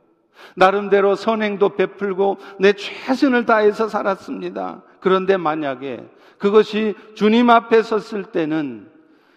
[0.56, 4.82] 나름대로 선행도 베풀고 내 최선을 다해서 살았습니다.
[5.00, 6.06] 그런데 만약에
[6.38, 8.90] 그것이 주님 앞에 섰을 때는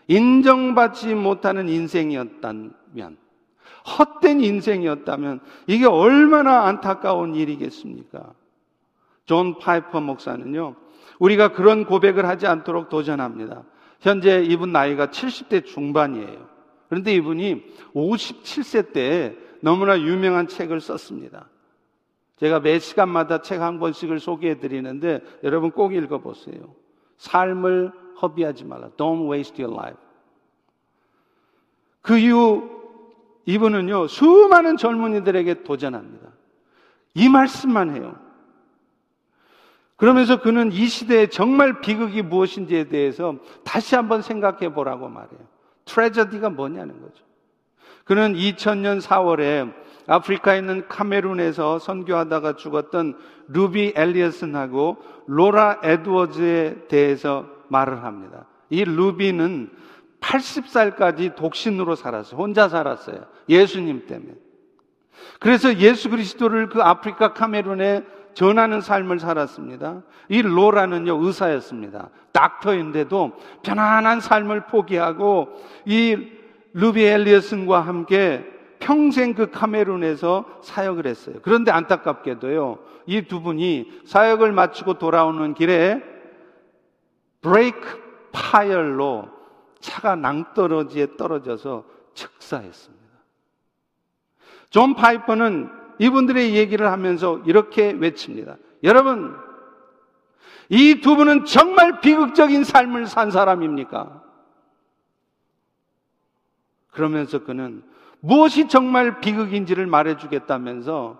[0.07, 3.17] 인정받지 못하는 인생이었다면,
[3.97, 8.33] 헛된 인생이었다면 이게 얼마나 안타까운 일이겠습니까?
[9.25, 10.75] 존 파이퍼 목사는요,
[11.19, 13.63] 우리가 그런 고백을 하지 않도록 도전합니다.
[13.99, 16.47] 현재 이분 나이가 70대 중반이에요.
[16.89, 21.49] 그런데 이분이 57세 때 너무나 유명한 책을 썼습니다.
[22.37, 26.75] 제가 매 시간마다 책 한 권씩을 소개해 드리는데 여러분 꼭 읽어 보세요.
[27.17, 27.91] 삶을
[28.21, 28.89] 허비하지 말라.
[28.97, 29.99] Don't waste your life.
[32.01, 32.77] 그 이후
[33.45, 36.29] 이분은요, 수많은 젊은이들에게 도전합니다.
[37.13, 38.15] 이 말씀만 해요.
[39.95, 45.39] 그러면서 그는 이 시대에 정말 비극이 무엇인지에 대해서 다시 한번 생각해 보라고 말해요.
[45.85, 47.23] 트레저디가 뭐냐는 거죠.
[48.07, 49.73] 그는 2000년 4월에
[50.07, 53.17] 아프리카에 있는 카메룬에서 선교하다가 죽었던
[53.49, 58.45] 루비 엘리어슨하고 로라 에드워즈에 대해서 말을 합니다.
[58.69, 59.69] 이 루비는
[60.21, 62.39] 80살까지 독신으로 살았어요.
[62.39, 63.25] 혼자 살았어요.
[63.49, 64.33] 예수님 때문에.
[65.39, 70.03] 그래서 예수 그리스도를 그 아프리카 카메룬에 전하는 삶을 살았습니다.
[70.29, 72.09] 이 로라는요, 의사였습니다.
[72.31, 73.31] 닥터인데도
[73.63, 75.49] 편안한 삶을 포기하고
[75.85, 76.36] 이
[76.77, 78.45] 루비 엘리어슨과 함께
[78.77, 81.37] 평생 그 카메룬에서 사역을 했어요.
[81.41, 86.03] 그런데 안타깝게도요, 이 두 분이 사역을 마치고 돌아오는 길에
[87.41, 87.99] 브레이크
[88.31, 89.27] 파열로
[89.79, 93.07] 차가 낭떠러지에 떨어져서 즉사했습니다.
[94.69, 98.57] 존 파이퍼는 이분들의 얘기를 하면서 이렇게 외칩니다.
[98.83, 99.35] 여러분,
[100.69, 104.26] 이 두 분은 정말 비극적인 삶을 산 사람입니까?
[106.97, 107.83] 그러면서 그는
[108.19, 111.19] 무엇이 정말 비극인지를 말해주겠다면서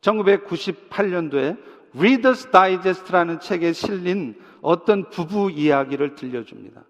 [0.00, 1.58] 1998년도에
[1.94, 6.82] Reader's Digest라는 책에 실린 어떤 부부 이야기를 들려줍니다.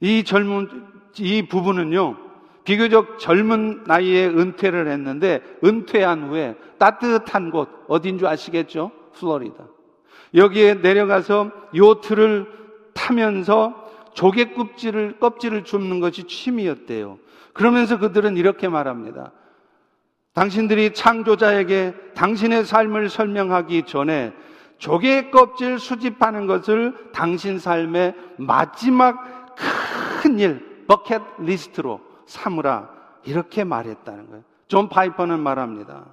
[0.00, 0.68] 이 젊은,
[1.18, 2.18] 이 부부는요,
[2.64, 8.90] 비교적 젊은 나이에 은퇴를 했는데 은퇴한 후에 따뜻한 곳 어딘 줄 아시겠죠?
[9.14, 9.66] 플로리다.
[10.34, 12.46] 여기에 내려가서 요트를
[12.92, 13.81] 타면서
[14.14, 17.18] 조개 껍질을 껍질을 줍는 것이 취미였대요.
[17.52, 19.32] 그러면서 그들은 이렇게 말합니다.
[20.34, 24.32] 당신들이 창조자에게 당신의 삶을 설명하기 전에
[24.78, 29.54] 조개 껍질 수집하는 것을 당신 삶의 마지막
[30.22, 32.90] 큰 일, bucket list로 삼으라
[33.24, 34.42] 이렇게 말했다는 거예요.
[34.68, 36.06] 존 파이퍼는 말합니다.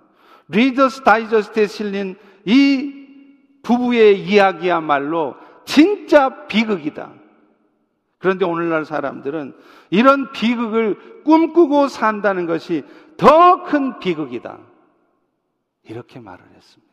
[0.50, 2.94] Reader's Digest에 실린 이
[3.64, 5.36] 부부의 이야기야말로
[5.66, 7.19] 진짜 비극이다.
[8.20, 9.56] 그런데 오늘날 사람들은
[9.90, 12.84] 이런 비극을 꿈꾸고 산다는 것이
[13.18, 14.60] 더 큰 비극이다.
[15.84, 16.90] 이렇게 말을 했습니다.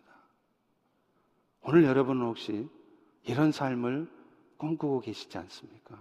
[1.62, 2.68] 오늘 여러분은 혹시
[3.24, 4.08] 이런 삶을
[4.56, 5.96] 꿈꾸고 계시지 않습니까?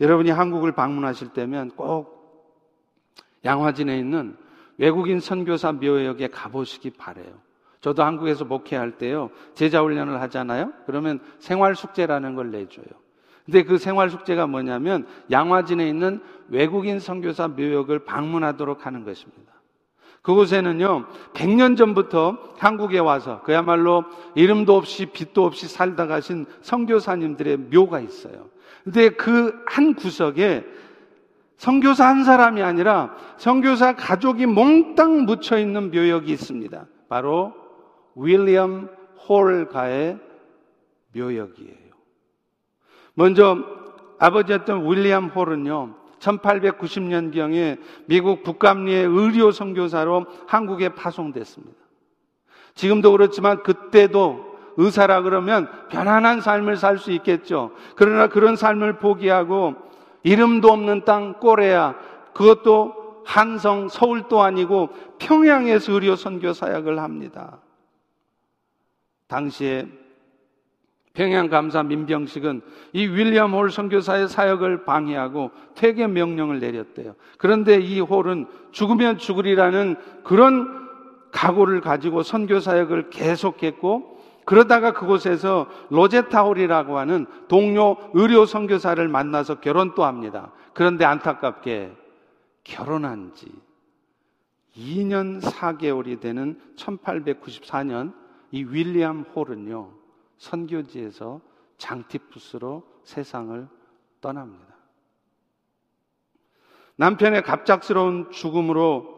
[0.00, 2.14] 여러분이 한국을 방문하실 때면 꼭
[3.44, 4.36] 양화진에 있는
[4.78, 7.40] 외국인 선교사 묘역에 가보시기 바래요.
[7.80, 10.72] 저도 한국에서 목회할 때요, 제자 훈련을 하잖아요?
[10.86, 12.86] 그러면 생활 숙제라는 걸 내줘요.
[13.44, 19.52] 근데 그 생활 숙제가 뭐냐면 양화진에 있는 외국인 선교사 묘역을 방문하도록 하는 것입니다.
[20.22, 24.04] 그곳에는요, 100년 전부터 한국에 와서 그야말로
[24.34, 28.48] 이름도 없이 빛도 없이 살다 가신 성교사님들의 묘가 있어요.
[28.84, 30.64] 근데 그 한 구석에
[31.56, 36.86] 성교사 한 사람이 아니라 성교사 가족이 몽땅 묻혀 있는 묘역이 있습니다.
[37.08, 37.52] 바로
[38.14, 38.88] 윌리엄
[39.28, 40.18] 홀가의
[41.14, 41.83] 묘역이에요.
[43.14, 43.58] 먼저
[44.18, 51.84] 아버지였던 윌리엄 홀은요, 1890년경에 미국 북감리의 의료 선교사로 한국에 파송됐습니다.
[52.74, 57.70] 지금도 그렇지만 그때도 의사라 그러면 편안한 삶을 살 수 있겠죠.
[57.94, 59.74] 그러나 그런 삶을 포기하고
[60.24, 61.94] 이름도 없는 땅 꼬레야
[62.32, 67.60] 그것도 한성 서울도 아니고 평양에서 의료 선교 사역을 합니다.
[69.28, 69.86] 당시에
[71.14, 72.60] 평양 감사 민병식은
[72.92, 77.14] 이 윌리엄 홀 선교사의 사역을 방해하고 퇴계 명령을 내렸대요.
[77.38, 80.88] 그런데 이 홀은 죽으면 죽으리라는 그런
[81.30, 90.04] 각오를 가지고 선교 사역을 계속했고 그러다가 그곳에서 로제타 홀이라고 하는 동료 의료 선교사를 만나서 결혼도
[90.04, 90.52] 합니다.
[90.74, 91.92] 그런데 안타깝게
[92.64, 93.46] 결혼한 지
[94.76, 98.12] 2년 4개월이 되는 1894년
[98.50, 100.03] 이 윌리엄 홀은요.
[100.44, 101.40] 선교지에서
[101.78, 103.66] 장티푸스로 세상을
[104.20, 104.74] 떠납니다.
[106.96, 109.14] 남편의 갑작스러운 죽음으로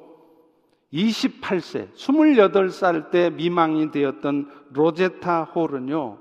[0.92, 6.18] 28세, 28살 때 미망이 되었던 로제타 홀은요,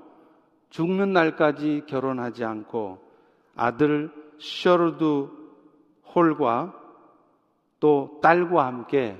[0.70, 2.98] 죽는 날까지 결혼하지 않고
[3.54, 5.30] 아들 셔르드
[6.14, 6.74] 홀과
[7.80, 9.16] 또 딸과 함께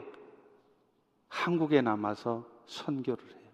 [1.28, 3.50] 한국에 남아서 선교를 해요.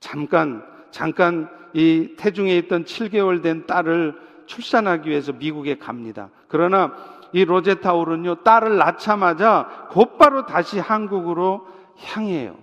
[0.00, 6.30] 잠깐 잠깐 이 태중에 있던 7개월 된 딸을 출산하기 위해서 미국에 갑니다.
[6.48, 6.92] 그러나
[7.32, 12.56] 이 로제타울은요, 딸을 낳자마자 곧바로 다시 한국으로 향해요.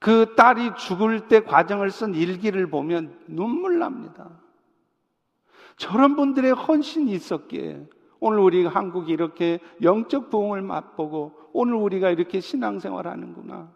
[0.00, 4.28] 그 딸이 죽을 때 과정을 쓴 일기를 보면 눈물 납니다.
[5.76, 7.86] 저런 분들의 헌신이 있었기에
[8.18, 13.70] 오늘 우리가 한국이 이렇게 영적 부흥을 맛보고 오늘 우리가 이렇게 신앙생활 하는구나.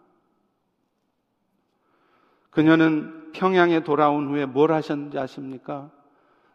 [2.57, 5.91] 그녀는 평양에 돌아온 후에 뭘 하셨는지 아십니까?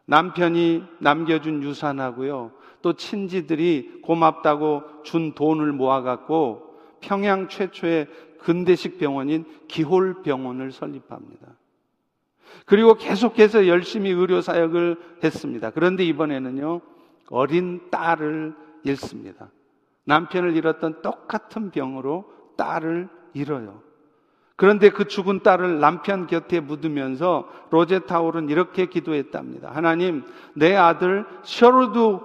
[0.07, 2.51] 남편이 남겨준 유산하고요.
[2.83, 8.09] 또 친지들이 고맙다고 준 돈을 모아갖고 평양 최초의
[8.41, 11.47] 근대식 병원인 기홀병원을 설립합니다.
[12.67, 15.71] 그리고 계속해서 열심히 의료사역을 했습니다.
[15.71, 16.81] 그런데 이번에는요,
[17.31, 19.53] 어린 딸을 잃습니다.
[20.07, 22.25] 남편을 잃었던 똑같은 병으로
[22.57, 23.92] 딸을 잃어요.
[24.63, 29.73] 그런데 그 죽은 딸을 남편 곁에 묻으면서 로제타올은 이렇게 기도했답니다.
[29.73, 30.23] 하나님,
[30.55, 32.21] 내 아들 셔르드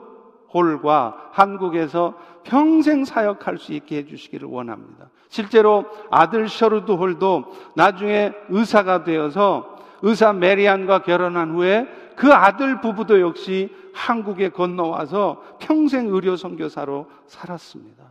[0.54, 5.10] 홀과 한국에서 평생 사역할 수 있게 해주시기를 원합니다.
[5.30, 7.46] 실제로 아들 셔르드 홀도
[7.76, 16.36] 나중에 의사가 되어서 의사 메리안과 결혼한 후에 그 아들 부부도 역시 한국에 건너와서 평생 의료
[16.36, 18.04] 선교사로 살았습니다.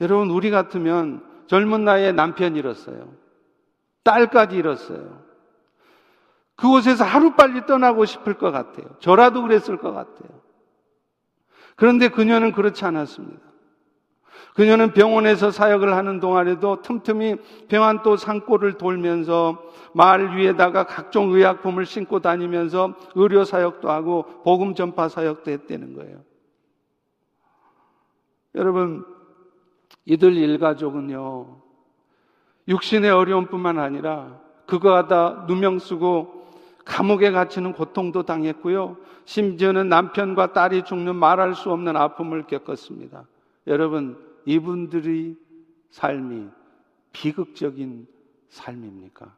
[0.00, 3.12] 여러분 우리 같으면 젊은 나이에 남편 잃었어요.
[4.04, 5.22] 딸까지 잃었어요.
[6.54, 8.86] 그곳에서 하루빨리 떠나고 싶을 것 같아요.
[9.00, 10.28] 저라도 그랬을 것 같아요.
[11.76, 13.40] 그런데 그녀는 그렇지 않았습니다.
[14.54, 17.36] 그녀는 병원에서 사역을 하는 동안에도 틈틈이
[17.68, 19.62] 병안도 산골을 돌면서
[19.94, 26.18] 마을 위에다가 각종 의약품을 신고 다니면서 의료 사역도 하고 복음 전파 사역도 했다는 거예요.
[28.56, 29.04] 여러분,
[30.04, 31.60] 이들 일가족은요,
[32.68, 36.46] 육신의 어려움뿐만 아니라 그거가 다 누명 쓰고
[36.84, 38.96] 감옥에 갇히는 고통도 당했고요.
[39.26, 43.26] 심지어는 남편과 딸이 죽는 말할 수 없는 아픔을 겪었습니다.
[43.66, 45.36] 여러분, 이분들의
[45.90, 46.48] 삶이
[47.12, 48.06] 비극적인
[48.48, 49.36] 삶입니까?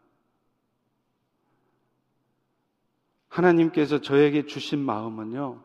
[3.29, 5.61] 하나님께서 저에게 주신 마음은요,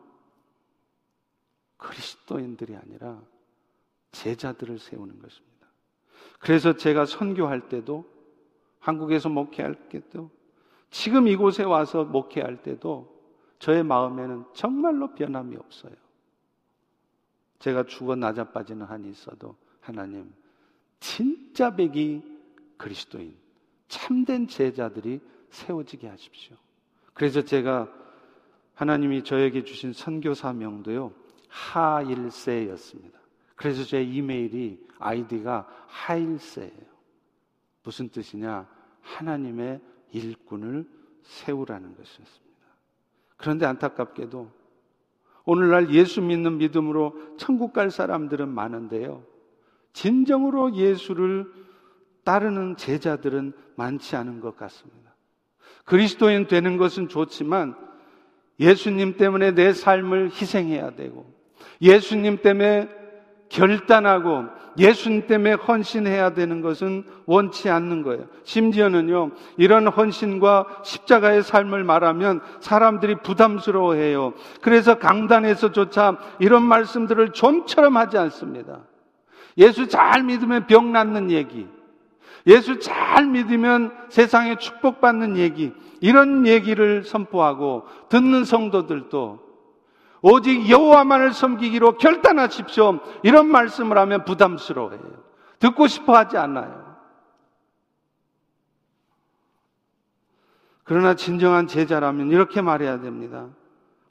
[1.78, 3.22] 그리스도인들이 아니라
[4.16, 5.68] 제자들을 세우는 것입니다.
[6.40, 8.06] 그래서 제가 선교할 때도
[8.80, 10.32] 한국에서 목회할 때도
[10.90, 13.14] 지금 이곳에 와서 목회할 때도
[13.60, 15.94] 저의 마음에는 정말로 변함이 없어요.
[17.60, 20.32] 제가 죽어 낮아빠지는 한이 있어도 하나님
[21.00, 22.22] 진짜 백이
[22.78, 23.36] 그리스도인
[23.88, 25.20] 참된 제자들이
[25.50, 26.56] 세워지게 하십시오.
[27.14, 27.92] 그래서 제가
[28.76, 31.14] 하나님이 저에게 주신 선교 사명도요
[31.48, 33.25] 하일세였습니다.
[33.56, 36.96] 그래서 제 이메일이 아이디가 하일세예요.
[37.84, 38.68] 무슨 뜻이냐?
[39.02, 39.82] 하나님의
[40.12, 40.88] 일꾼을
[41.24, 42.46] 세우라는 것이었습니다.
[43.38, 44.50] 그런데 안타깝게도
[45.46, 49.24] 오늘날 예수 믿는 믿음으로 천국 갈 사람들은 많은데요.
[49.94, 51.46] 진정으로 예수를
[52.24, 55.16] 따르는 제자들은 많지 않은 것 같습니다.
[55.86, 57.76] 그리스도인 되는 것은 좋지만
[58.60, 61.32] 예수님 때문에 내 삶을 희생해야 되고
[61.82, 62.90] 예수님 때문에
[63.56, 64.46] 결단하고
[64.78, 68.26] 예수님 때문에 헌신해야 되는 것은 원치 않는 거예요.
[68.44, 74.34] 심지어는요, 이런 헌신과 십자가의 삶을 말하면 사람들이 부담스러워해요.
[74.62, 78.82] 그래서 강단에서조차 이런 말씀들을 좀처럼 하지 않습니다.
[79.58, 81.66] 예수 잘 믿으면 병 낫는 얘기,
[82.46, 89.45] 예수 잘 믿으면 세상에 축복받는 얘기, 이런 얘기를 선포하고 듣는 성도들도
[90.28, 93.00] 오직 여호와만을 섬기기로 결단하십시오.
[93.22, 95.24] 이런 말씀을 하면 부담스러워해요.
[95.60, 96.84] 듣고 싶어 하지 않아요.
[100.84, 103.50] 그러나 진정한 제자라면 이렇게 말해야 됩니다.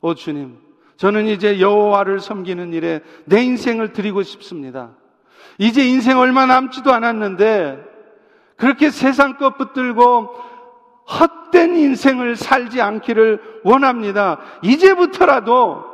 [0.03, 0.57] 오 주님,
[0.99, 4.93] 저는 이제 여호와를 섬기는 일에 내 인생을 드리고 싶습니다.
[5.59, 7.85] 이제 인생 얼마 남지도 않았는데
[8.55, 10.33] 그렇게 세상 것 붙들고
[11.19, 14.39] 헛된 인생을 살지 않기를 원합니다.
[14.63, 15.94] 이제부터라도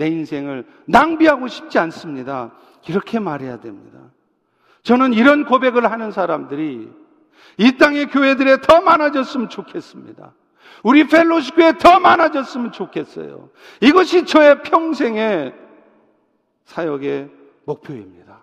[0.00, 2.52] 내 인생을 낭비하고 싶지 않습니다.
[2.88, 3.98] 이렇게 말해야 됩니다.
[4.82, 6.90] 저는 이런 고백을 하는 사람들이
[7.58, 10.32] 이 땅의 교회들에 더 많아졌으면 좋겠습니다.
[10.82, 13.50] 우리 펠로시 교회 더 많아졌으면 좋겠어요.
[13.82, 15.52] 이것이 저의 평생의
[16.64, 17.28] 사역의
[17.66, 18.40] 목표입니다.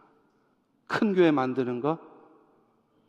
[0.86, 1.98] 큰 교회 만드는 것,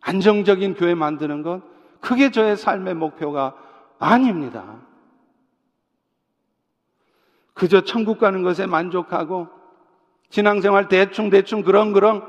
[0.01, 1.61] 안정적인 교회 만드는 것,
[2.01, 3.55] 그게 저의 삶의 목표가
[3.99, 4.88] 아닙니다.
[7.59, 9.49] 그저 천국 가는 것에 만족하고
[10.31, 12.23] 신앙생활 대충 대충 그런그런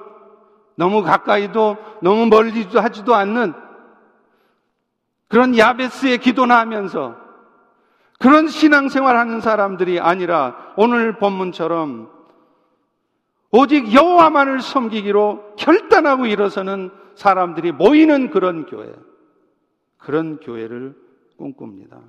[0.75, 3.53] 너무 가까이도 너무 멀리도 하지도 않는
[5.27, 7.15] 그런 야베스의 기도나 하면서
[8.17, 12.09] 그런 신앙생활 하는 사람들이 아니라 오늘 본문처럼
[13.51, 18.91] 오직 여호와만을 섬기기로 결단하고 일어서는 사람들이 모이는 그런 교회,
[19.97, 20.95] 그런 교회를
[21.38, 21.99] 꿈꿉니다.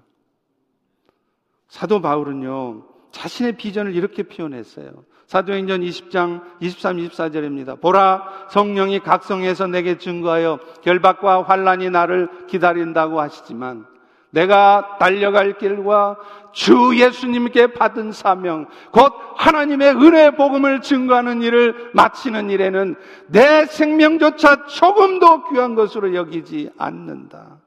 [1.69, 4.91] 사도 바울은요, 자신의 비전을 이렇게 표현했어요.
[5.27, 7.81] 사도행전 20장 23, 24절입니다.
[7.81, 13.87] 보라 성령이 각성해서 내게 증거하여 결박과 환란이 나를 기다린다고 하시지만
[14.31, 16.17] 내가 달려갈 길과
[16.53, 22.97] 주 예수님께 받은 사명, 곧 하나님의 은혜 복음을 증거하는 일을 마치는 일에는
[23.29, 27.59] 내 생명조차 조금도 귀한 것으로 여기지 않는다.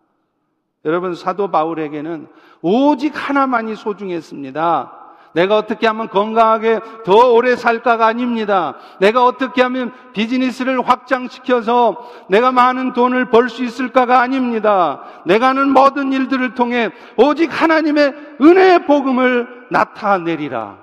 [0.85, 2.27] 여러분, 사도 바울에게는
[2.61, 5.02] 오직 하나만이 소중했습니다.
[5.33, 8.75] 내가 어떻게 하면 건강하게 더 오래 살까가 아닙니다.
[8.99, 15.03] 내가 어떻게 하면 비즈니스를 확장시켜서 내가 많은 돈을 벌 수 있을까가 아닙니다.
[15.25, 20.77] 내가 하는 모든 일들을 통해 오직 하나님의 은혜의 복음을 나타내리라.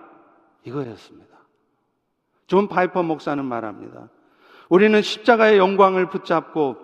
[0.65, 1.31] 이거였습니다.
[2.47, 4.09] 존 파이퍼 목사는 말합니다.
[4.69, 6.77] 우리는 십자가의 영광을 붙잡고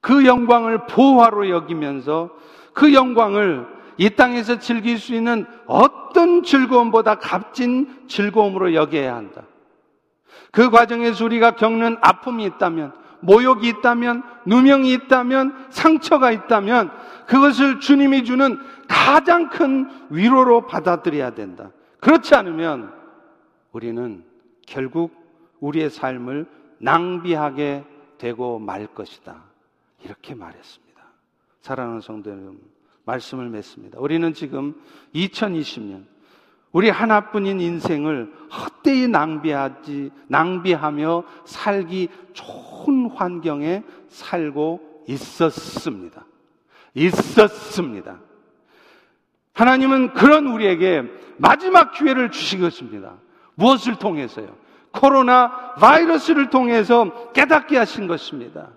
[0.00, 2.30] 그 영광을 보화로 여기면서
[2.72, 9.42] 그 영광을 이 땅에서 즐길 수 있는 어떤 즐거움보다 값진 즐거움으로 여겨야 한다.
[10.52, 16.90] 그 과정에서 우리가 겪는 아픔이 있다면, 모욕이 있다면, 누명이 있다면, 상처가 있다면,
[17.26, 21.70] 그것을 주님이 주는 가장 큰 위로로 받아들여야 된다.
[22.00, 22.92] 그렇지 않으면
[23.72, 24.24] 우리는
[24.66, 25.12] 결국
[25.60, 26.46] 우리의 삶을
[26.78, 27.84] 낭비하게
[28.16, 29.42] 되고 말 것이다.
[30.04, 31.02] 이렇게 말했습니다.
[31.60, 32.60] 사랑하는 성도 여러분,
[33.08, 33.98] 말씀을 맺습니다.
[33.98, 34.74] 우리는 지금
[35.14, 36.04] 2020년
[36.72, 46.26] 우리 하나뿐인 인생을 헛되이 낭비하지 낭비하며 살기 좋은 환경에 살고 있었습니다.
[46.94, 48.20] 있었습니다.
[49.54, 51.04] 하나님은 그런 우리에게
[51.38, 53.14] 마지막 기회를 주신 것입니다.
[53.54, 54.54] 무엇을 통해서요?
[54.92, 58.68] 코로나 바이러스를 통해서 깨닫게 하신 것입니다.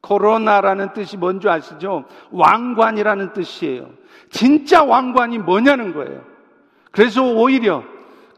[0.00, 2.04] 코로나라는 뜻이 뭔지 아시죠?
[2.30, 3.88] 왕관이라는 뜻이에요.
[4.30, 6.22] 진짜 왕관이 뭐냐는 거예요.
[6.90, 7.82] 그래서 오히려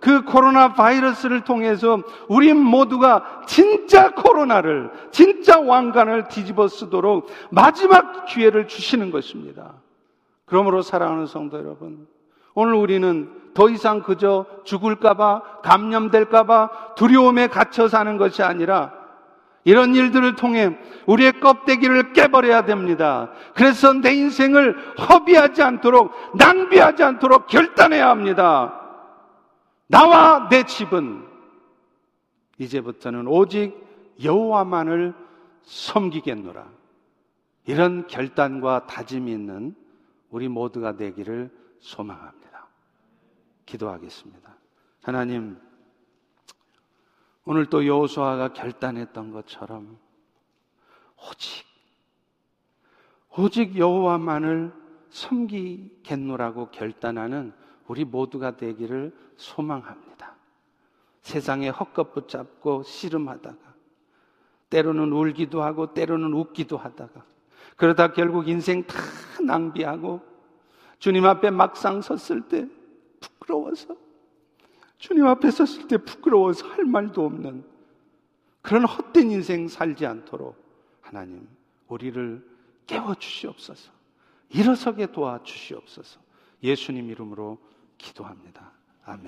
[0.01, 9.13] 그 코로나 바이러스를 통해서 우리 모두가 진짜 코로나를, 진짜 왕관을 뒤집어 쓰도록 마지막 기회를 주시는
[9.13, 9.75] 것입니다.
[10.45, 12.09] 그러므로 사랑하는 성도 여러분,
[12.55, 18.93] 오늘 우리는 더 이상 그저 죽을까봐, 감염될까봐 두려움에 갇혀 사는 것이 아니라
[19.65, 23.31] 이런 일들을 통해 우리의 껍데기를 깨버려야 됩니다.
[23.55, 28.79] 그래서 내 인생을 허비하지 않도록, 낭비하지 않도록 결단해야 합니다.
[29.87, 31.25] 나와 내 집은
[32.59, 33.75] 이제부터는 오직
[34.23, 35.15] 여호와만을
[35.65, 36.65] 섬기겠노라.
[37.67, 39.75] 이런 결단과 다짐이 있는
[40.31, 41.51] 우리 모두가 되기를
[41.81, 42.67] 소망합니다.
[43.67, 44.57] 기도하겠습니다.
[45.03, 45.57] 하나님,
[47.45, 49.99] 오늘 또 여호수아가 결단했던 것처럼
[51.29, 51.65] 오직
[53.37, 54.73] 오직 여호와만을
[55.11, 57.53] 섬기겠노라고 결단하는
[57.87, 60.37] 우리 모두가 되기를 소망합니다.
[61.23, 63.73] 세상에 헛것 붙잡고 씨름하다가
[64.71, 67.25] 때로는 울기도 하고 때로는 웃기도 하다가
[67.77, 68.97] 그러다 결국 인생 다
[69.45, 70.21] 낭비하고
[70.99, 72.69] 주님 앞에 막상 섰을 때
[73.21, 73.97] 부끄러워서
[75.03, 77.65] 주님 앞에 섰을 때 부끄러워서 할 말도 없는
[78.61, 80.57] 그런 헛된 인생 살지 않도록
[81.01, 81.49] 하나님
[81.89, 82.49] 우리를
[82.87, 83.91] 깨워 주시옵소서.
[84.51, 86.21] 일어서게 도와 주시옵소서.
[86.63, 87.59] 예수님 이름으로
[87.99, 88.71] 기도합니다.
[89.05, 89.27] 아멘.